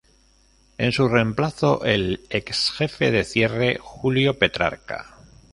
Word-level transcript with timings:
En 0.79 0.91
su 0.93 1.07
reemplazo, 1.07 1.85
el 1.85 2.21
ex 2.31 2.71
jefe 2.71 3.11
de 3.11 3.23
Cierre, 3.23 3.77
Julio 3.79 4.39
Petrarca. 4.39 5.19